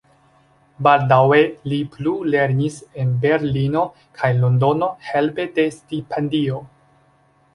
Baldaŭe 0.85 1.41
li 1.73 1.77
plulernis 1.95 2.79
en 3.03 3.11
Berlino 3.27 3.83
kaj 4.21 4.31
Londono 4.45 4.89
helpe 5.09 5.45
de 5.59 5.67
stipendio. 5.79 6.63